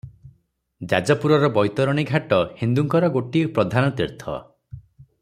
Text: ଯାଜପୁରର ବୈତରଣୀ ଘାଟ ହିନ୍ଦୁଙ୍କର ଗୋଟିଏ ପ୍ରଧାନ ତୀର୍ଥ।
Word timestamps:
ଯାଜପୁରର 0.93 1.49
ବୈତରଣୀ 1.57 2.05
ଘାଟ 2.13 2.41
ହିନ୍ଦୁଙ୍କର 2.63 3.13
ଗୋଟିଏ 3.19 3.51
ପ୍ରଧାନ 3.59 3.95
ତୀର୍ଥ। 4.01 4.39